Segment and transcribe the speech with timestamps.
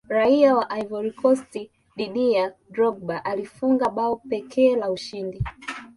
[0.09, 5.43] raia wa ivory coast didier drogba alifunga bao pekee la ushindi